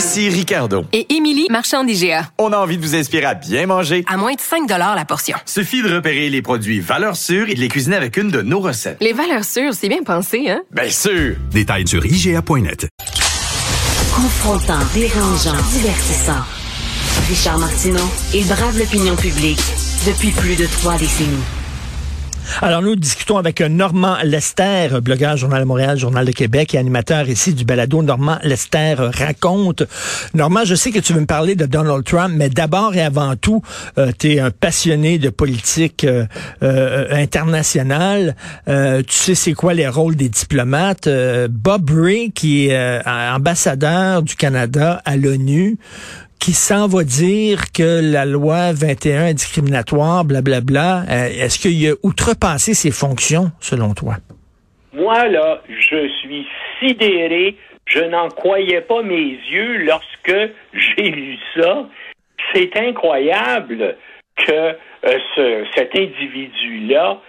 [0.00, 0.86] Ici Ricardo.
[0.94, 2.30] et Émilie, marchand d'IGA.
[2.38, 4.02] On a envie de vous inspirer à bien manger.
[4.08, 5.36] À moins de 5 la portion.
[5.44, 8.60] Suffit de repérer les produits valeurs sûres et de les cuisiner avec une de nos
[8.60, 8.96] recettes.
[9.02, 10.62] Les valeurs sûres, c'est bien pensé, hein?
[10.70, 11.36] Bien sûr!
[11.50, 12.88] Détails sur IGA.net.
[14.14, 16.46] Confrontant, dérangeant, divertissant.
[17.28, 19.60] Richard Martineau, il brave l'opinion publique
[20.06, 21.44] depuis plus de trois décennies.
[22.62, 27.28] Alors, nous discutons avec Normand Lester, blogueur Journal de Montréal, Journal de Québec et animateur
[27.28, 29.84] ici du balado Normand Lester raconte.
[30.34, 33.34] Normand, je sais que tu veux me parler de Donald Trump, mais d'abord et avant
[33.36, 33.62] tout,
[34.18, 36.26] tu es un passionné de politique euh,
[36.62, 38.36] euh, internationale.
[38.68, 41.06] Euh, tu sais c'est quoi les rôles des diplomates?
[41.06, 45.78] Euh, Bob Ray, qui est euh, ambassadeur du Canada à l'ONU,
[46.40, 51.02] qui s'en va dire que la loi 21 est discriminatoire, blablabla.
[51.08, 54.16] Euh, Est-ce qu'il a outrepassé ses fonctions, selon toi?
[54.92, 56.46] Moi, là, je suis
[56.80, 57.56] sidéré.
[57.86, 60.36] Je n'en croyais pas mes yeux lorsque
[60.72, 61.86] j'ai lu ça.
[62.54, 63.96] C'est incroyable
[64.36, 67.20] que euh, ce, cet individu-là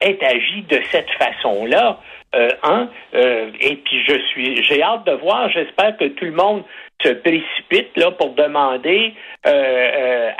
[0.00, 2.00] ait agi de cette façon-là.
[2.34, 2.86] Euh?
[3.14, 5.48] Euh, et puis je suis, j'ai hâte de voir.
[5.50, 6.64] J'espère que tout le monde
[7.02, 9.14] se précipite là pour demander
[9.46, 10.30] euh,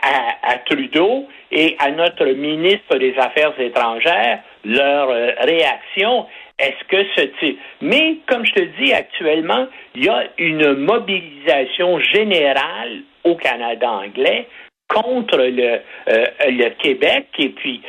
[0.42, 6.27] à, Trudeau et à notre ministre des Affaires étrangères leur réaction.
[6.59, 7.59] Est-ce que ce type...
[7.83, 14.47] Mais, comme je te dis, actuellement, il y a une mobilisation générale au Canada anglais
[14.89, 17.27] contre le, le Québec.
[17.39, 17.83] Et puis,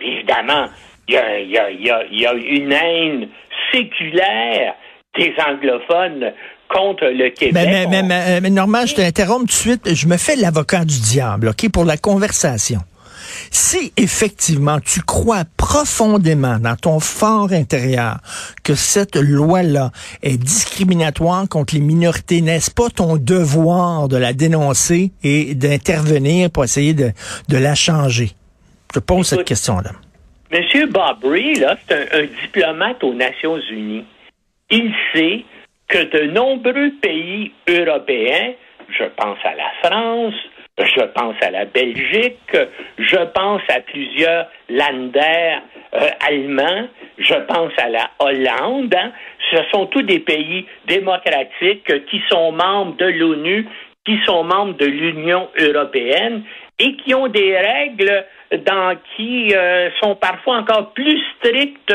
[0.00, 0.66] évidemment,
[1.12, 3.28] y a, il y, a, il y, a, il y a une haine
[3.72, 4.74] séculaire
[5.16, 6.32] des anglophones
[6.68, 7.52] contre le Québec.
[7.54, 9.94] Mais, mais, mais, mais, Normand, je t'interromps tout de suite.
[9.94, 12.80] Je me fais l'avocat du diable, OK, pour la conversation.
[13.50, 18.18] Si effectivement tu crois profondément dans ton fort intérieur
[18.62, 19.90] que cette loi-là
[20.22, 26.64] est discriminatoire contre les minorités, n'est-ce pas ton devoir de la dénoncer et d'intervenir pour
[26.64, 27.12] essayer de,
[27.48, 28.32] de la changer?
[28.94, 29.92] Je pose cette question-là.
[30.52, 34.04] Monsieur Bob Ray, là, c'est un, diplomate aux Nations Unies.
[34.68, 35.44] Il sait
[35.88, 38.52] que de nombreux pays européens,
[38.90, 40.34] je pense à la France,
[40.78, 42.54] je pense à la Belgique,
[42.98, 45.56] je pense à plusieurs Länder
[45.94, 46.86] euh, allemands,
[47.16, 49.10] je pense à la Hollande, hein.
[49.50, 53.66] ce sont tous des pays démocratiques qui sont membres de l'ONU,
[54.04, 56.42] qui sont membres de l'Union européenne
[56.82, 58.24] et qui ont des règles
[58.66, 61.94] dans qui euh, sont parfois encore plus strictes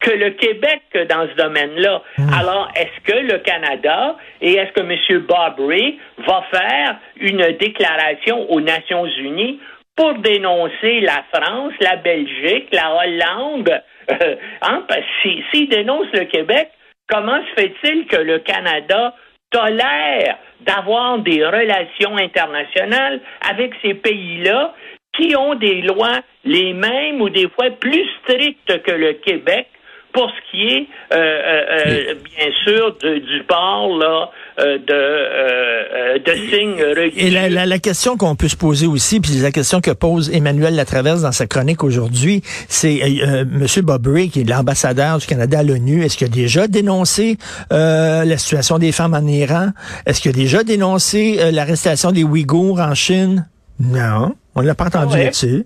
[0.00, 2.00] que le Québec dans ce domaine-là.
[2.38, 5.26] Alors, est-ce que le Canada et est-ce que M.
[5.68, 9.60] Ray va faire une déclaration aux Nations Unies
[9.96, 13.82] pour dénoncer la France, la Belgique, la Hollande?
[14.10, 16.70] Euh, hein, que si- s'il dénonce le Québec,
[17.06, 19.14] comment se fait-il que le Canada
[19.50, 24.74] tolère d'avoir des relations internationales avec ces pays-là
[25.16, 29.66] qui ont des lois les mêmes ou des fois plus strictes que le Québec
[30.12, 34.30] pour ce qui est, euh, euh, euh, bien sûr, de- du port là,
[34.60, 37.26] euh, de, euh, euh, de signes religieux.
[37.26, 40.30] Et la, la- la question qu'on peut se poser aussi, puis la question que pose
[40.32, 45.26] Emmanuel Latraverse dans sa chronique aujourd'hui, c'est euh, Monsieur Bob Ray, qui est l'ambassadeur du
[45.26, 47.38] Canada à l'ONU, est-ce qu'il a déjà dénoncé
[47.72, 49.68] euh, la situation des femmes en Iran?
[50.06, 53.48] Est-ce qu'il a déjà dénoncé euh, l'arrestation des Ouïghours en Chine?
[53.78, 55.24] Non, on l'a pas entendu Ouais.
[55.24, 55.64] là-dessus.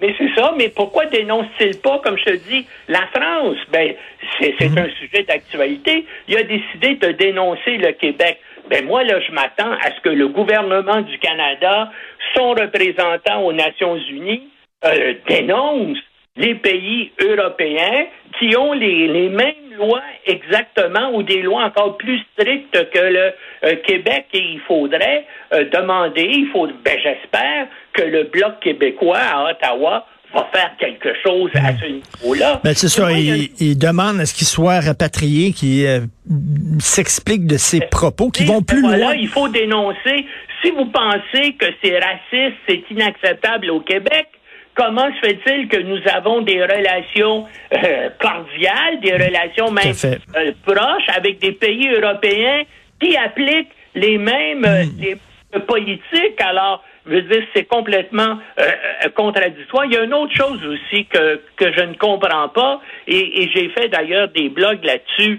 [0.00, 3.56] Mais c'est ça, mais pourquoi dénonce-t-il pas, comme je te dis, la France?
[3.72, 3.94] Ben,
[4.38, 6.04] c'est c'est un sujet d'actualité.
[6.28, 8.38] Il a décidé de dénoncer le Québec.
[8.70, 11.90] Ben moi, là, je m'attends à ce que le gouvernement du Canada,
[12.34, 14.48] son représentant aux Nations Unies,
[14.84, 15.98] euh, dénonce
[16.36, 18.06] les pays européens
[18.38, 23.32] qui ont les, les mêmes lois exactement ou des lois encore plus strictes que le
[23.64, 29.18] euh, Québec et il faudrait euh, demander, il faut, ben j'espère que le bloc québécois
[29.18, 32.60] à Ottawa va faire quelque chose à ce niveau-là.
[32.64, 36.00] Ben, c'est ça, il il, demande à ce qu'il soit rapatrié, qu'il euh,
[36.80, 39.14] s'explique de ses propos, qui vont plus voilà, loin.
[39.14, 40.26] il faut dénoncer.
[40.62, 44.26] Si vous pensez que c'est raciste, c'est inacceptable au Québec,
[44.74, 51.08] comment se fait-il que nous avons des relations euh, cordiales, des relations même euh, proches
[51.16, 52.62] avec des pays européens
[53.00, 55.16] qui appliquent les mêmes euh, les
[55.60, 56.40] politiques?
[56.40, 58.62] Alors, je veux dire, c'est complètement euh,
[59.04, 59.84] euh, contradictoire.
[59.84, 63.50] Il y a une autre chose aussi que, que je ne comprends pas, et, et
[63.54, 65.38] j'ai fait d'ailleurs des blogs là-dessus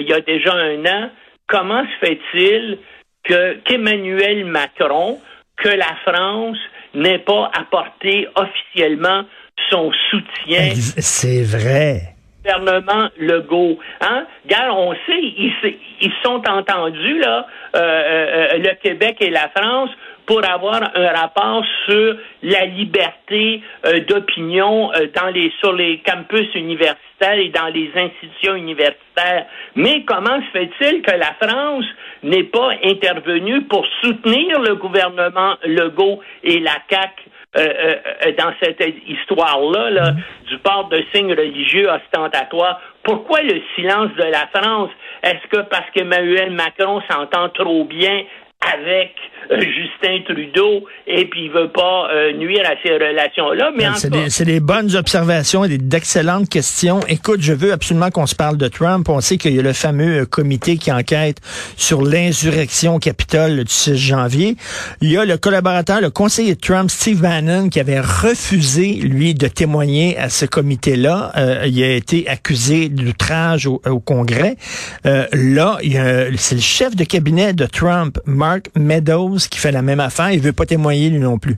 [0.00, 1.10] il y a déjà un an.
[1.46, 2.78] Comment se fait-il
[3.24, 5.18] que qu'Emmanuel Macron,
[5.56, 6.58] que la France
[6.94, 9.24] n'ait pas apporté officiellement
[9.70, 12.14] son soutien C'est vrai.
[12.42, 13.78] Gouvernement Legault.
[14.00, 14.26] Hein?
[14.44, 15.52] Regarde, on sait, ils,
[16.00, 17.46] ils sont entendus, là,
[17.76, 19.90] euh, euh, le Québec et la France,
[20.28, 26.54] pour avoir un rapport sur la liberté euh, d'opinion euh, dans les sur les campus
[26.54, 29.46] universitaires et dans les institutions universitaires.
[29.74, 31.86] Mais comment se fait-il que la France
[32.22, 37.24] n'est pas intervenue pour soutenir le gouvernement Legault et la CAQ
[37.56, 37.94] euh, euh,
[38.26, 40.12] euh, dans cette histoire-là là,
[40.48, 42.78] du port de signes religieux ostentatoires.
[43.02, 44.90] Pourquoi le silence de la France?
[45.22, 48.24] Est-ce que parce qu'Emmanuel Macron s'entend trop bien
[48.60, 49.12] avec
[49.52, 53.70] euh, Justin Trudeau et puis il veut pas euh, nuire à ces relations-là?
[53.76, 57.00] Mais en C'est des, c'est des bonnes observations et d'excellentes questions.
[57.08, 59.08] Écoute, je veux absolument qu'on se parle de Trump.
[59.08, 61.38] On sait qu'il y a le fameux euh, comité qui enquête
[61.76, 64.56] sur l'insurrection au Capitole du 6 janvier.
[65.00, 69.34] Il y a le collaborateur, le conseiller de Trump, Steve Bannon, qui avait refusé, lui,
[69.34, 71.32] de témoigner à ce comité-là.
[71.66, 74.56] Il a été accusé d'outrage au, au Congrès.
[75.04, 79.72] Là, il y a- c'est le chef de cabinet de Trump, Mark Meadows, qui fait
[79.72, 80.30] la même affaire.
[80.30, 81.56] Il veut pas témoigner, lui non plus.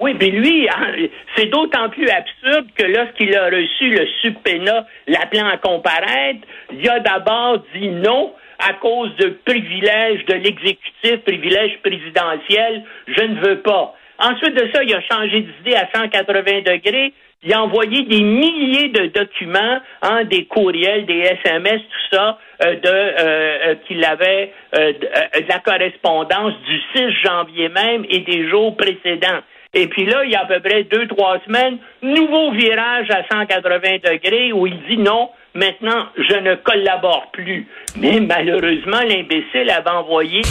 [0.00, 5.46] Oui, mais lui, hein, c'est d'autant plus absurde que lorsqu'il a reçu le subpoena l'appelant
[5.46, 6.40] à comparaître,
[6.72, 13.40] il a d'abord dit non à cause de privilèges de l'exécutif, privilèges présidentiels, je ne
[13.40, 13.94] veux pas.
[14.18, 17.12] Ensuite de ça, il a changé d'idée à 180 degrés.
[17.42, 22.74] Il a envoyé des milliers de documents, hein, des courriels, des SMS, tout ça, euh,
[22.76, 28.76] de euh, euh, qu'il avait de la correspondance du 6 janvier même et des jours
[28.76, 29.40] précédents.
[29.74, 33.24] Et puis là, il y a à peu près deux, trois semaines, nouveau virage à
[33.30, 37.66] 180 degrés où il dit non, maintenant, je ne collabore plus.
[37.96, 40.42] Mais malheureusement, l'imbécile avait envoyé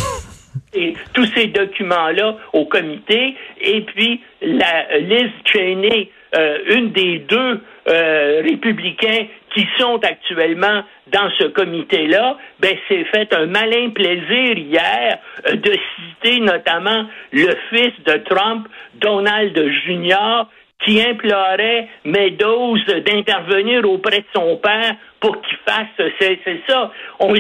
[1.14, 3.36] tous ces documents-là au comité.
[3.62, 11.30] Et puis, la Liz Cheney, euh, une des deux euh, républicains qui sont actuellement dans
[11.38, 17.94] ce comité-là, ben, s'est fait un malin plaisir hier euh, de citer notamment le fils
[18.06, 19.56] de Trump, Donald
[19.86, 20.46] Jr.,
[20.84, 25.88] qui implorait Meadows d'intervenir auprès de son père pour qu'il fasse
[26.20, 26.92] c'est c'est ça.
[27.22, 27.34] On,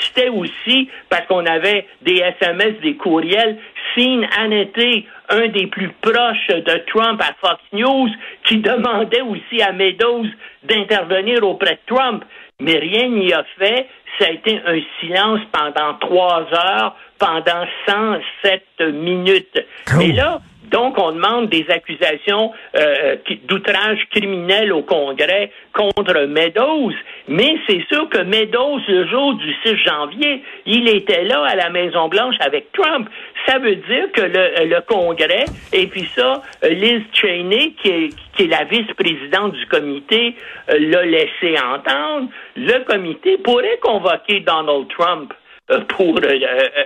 [0.00, 3.58] citait aussi parce qu'on avait des SMS, des courriels,
[3.94, 8.08] Sean Hannity, un des plus proches de Trump à Fox News,
[8.44, 10.24] qui demandait aussi à Meadows
[10.62, 12.24] d'intervenir auprès de Trump.
[12.58, 13.86] Mais rien n'y a fait.
[14.18, 19.62] Ça a été un silence pendant trois heures, pendant 107 minutes.
[19.98, 26.92] Mais là, donc, on demande des accusations euh, d'outrage criminel au Congrès contre Meadows.
[27.28, 31.70] Mais c'est sûr que Meadows, le jour du 6 janvier, il était là à la
[31.70, 33.08] Maison-Blanche avec Trump.
[33.46, 38.08] Ça veut dire que le, le Congrès, et puis ça, euh, Liz Cheney, qui est,
[38.34, 40.34] qui est la vice-présidente du comité,
[40.70, 42.28] euh, l'a laissé entendre.
[42.56, 45.32] Le comité pourrait convoquer Donald Trump
[45.88, 46.38] pour euh,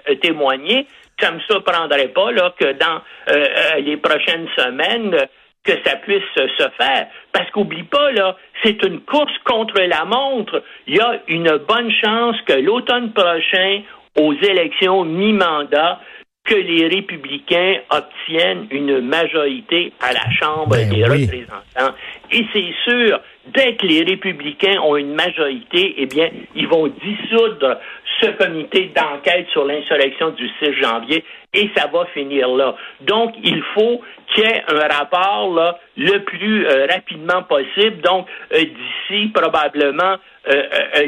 [0.09, 0.87] euh, témoigner.
[1.21, 5.27] Ça me surprendrait pas là que dans euh, euh, les prochaines semaines euh,
[5.65, 7.07] que ça puisse euh, se faire.
[7.33, 10.63] Parce qu'oublie pas, là, c'est une course contre la montre.
[10.87, 13.83] Il y a une bonne chance que l'automne prochain,
[14.17, 16.01] aux élections mi-mandat,
[16.45, 21.27] que les républicains obtiennent une majorité à la Chambre Ben des oui.
[21.27, 21.95] représentants.
[22.33, 27.79] Et c'est sûr, dès que les républicains ont une majorité, eh bien, ils vont dissoudre
[28.21, 32.77] ce comité d'enquête sur l'insurrection du 6 janvier et ça va finir là.
[33.01, 38.29] Donc, il faut qu'il y ait un rapport là, le plus euh, rapidement possible, donc
[38.53, 40.17] euh, d'ici probablement
[40.49, 40.63] euh,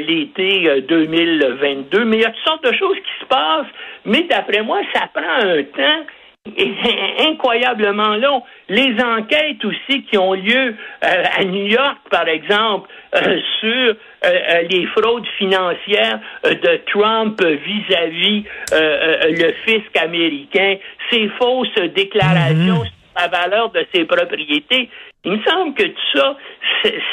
[0.06, 2.04] l'été euh, 2022.
[2.04, 3.72] Mais il y a toutes sortes de choses qui se passent,
[4.04, 6.06] mais d'après moi, ça prend un temps
[7.18, 8.42] incroyablement long.
[8.68, 13.94] Les enquêtes aussi qui ont lieu euh, à New York, par exemple, euh, sur
[14.24, 20.76] euh, les fraudes financières de Trump vis-à-vis le fisc américain,
[21.10, 24.88] ces fausses déclarations sur la valeur de ses propriétés.
[25.24, 26.36] Il me semble que tout ça,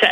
[0.01, 0.09] ça,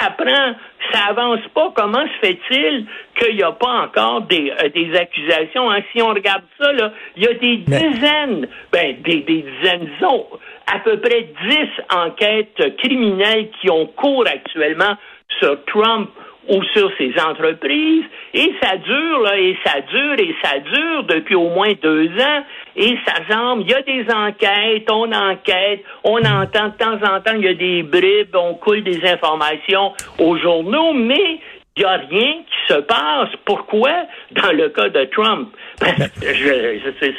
[0.00, 0.54] ça prend,
[0.92, 1.72] ça avance pas.
[1.76, 2.86] Comment se fait-il
[3.18, 5.70] qu'il n'y a pas encore des, euh, des accusations?
[5.70, 5.80] hein?
[5.92, 9.88] Si on regarde ça, là, il y a des Mais- dizaines, ben, des, des dizaines,
[9.98, 10.26] disons,
[10.72, 14.96] à peu près dix enquêtes criminelles qui ont cours actuellement
[15.38, 16.08] sur Trump
[16.48, 18.04] ou sur ses entreprises.
[18.34, 22.42] Et ça dure, là, et ça dure, et ça dure depuis au moins deux ans.
[22.76, 27.20] Et ça semble, il y a des enquêtes, on enquête, on entend de temps en
[27.20, 31.40] temps, il y a des bribes, on coule des informations aux journaux, mais
[31.76, 33.28] il n'y a rien qui se passe.
[33.44, 33.92] Pourquoi?
[34.30, 35.50] Dans le cas de Trump?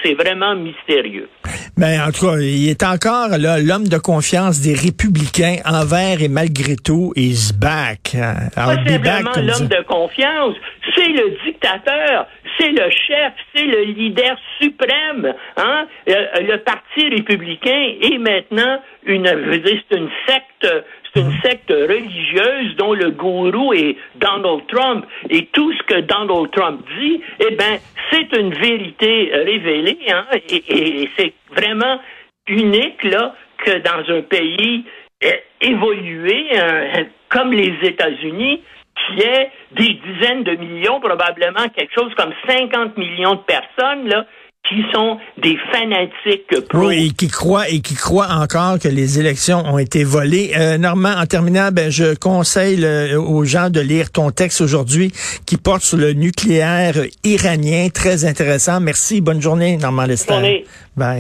[0.03, 1.29] C'est vraiment mystérieux.
[1.77, 6.27] Ben, en tout cas, il est encore là l'homme de confiance des républicains envers et
[6.27, 8.17] malgré tout, is back.
[8.55, 10.55] Pas simplement l'homme de confiance,
[10.96, 12.25] c'est le dictateur,
[12.57, 15.36] c'est le chef, c'est le leader suprême.
[15.57, 15.86] Hein?
[16.07, 19.27] Le, euh, le Parti républicain est maintenant une,
[19.63, 20.67] c'est une secte
[21.17, 25.05] une secte religieuse dont le gourou est Donald Trump.
[25.29, 27.79] Et tout ce que Donald Trump dit, eh ben,
[28.12, 30.00] c'est une vérité révélée.
[30.09, 30.25] Hein?
[30.50, 32.00] Et, c'est vraiment
[32.47, 34.86] unique là que dans un pays
[35.24, 35.31] euh,
[35.62, 38.62] évolué euh, comme les États-Unis,
[39.07, 44.25] qui est des dizaines de millions, probablement quelque chose comme 50 millions de personnes là,
[44.67, 46.88] qui sont des fanatiques pro.
[46.88, 50.51] Oui, et qui croient et qui croient encore que les élections ont été volées.
[50.57, 55.12] Euh, Normand, en terminant, ben, je conseille aux gens de lire ton texte aujourd'hui
[55.45, 58.79] qui porte sur le nucléaire iranien, très intéressant.
[58.79, 60.33] Merci, bonne journée, Normand Lester.
[60.33, 60.65] Bonne journée.
[60.95, 61.15] Bye.